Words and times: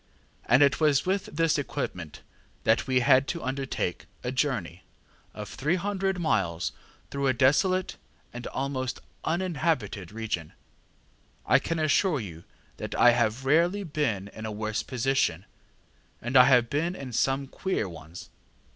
And 0.47 0.63
it 0.63 0.79
was 0.79 1.05
with 1.05 1.25
this 1.27 1.59
equipment 1.59 2.21
that 2.63 2.87
we 2.87 3.01
had 3.01 3.27
to 3.27 3.43
undertake 3.43 4.07
a 4.23 4.31
journey 4.31 4.81
of 5.35 5.47
300 5.47 6.17
miles 6.19 6.71
through 7.11 7.27
a 7.27 7.33
desolate 7.35 7.97
and 8.33 8.47
almost 8.47 8.99
uninhabited 9.23 10.11
region. 10.11 10.53
I 11.45 11.59
can 11.59 11.77
assure 11.77 12.19
you 12.19 12.45
that 12.77 12.95
I 12.95 13.11
have 13.11 13.45
rarely 13.45 13.83
been 13.83 14.27
in 14.29 14.47
a 14.47 14.51
worse 14.51 14.81
position, 14.81 15.45
and 16.19 16.35
I 16.35 16.45
have 16.45 16.67
been 16.67 16.95
in 16.95 17.13
some 17.13 17.45
queer 17.45 17.87
ones. 17.87 18.31